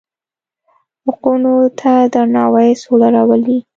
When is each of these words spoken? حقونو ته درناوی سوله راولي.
حقونو 1.05 1.53
ته 1.79 1.91
درناوی 2.13 2.69
سوله 2.83 3.07
راولي. 3.15 3.57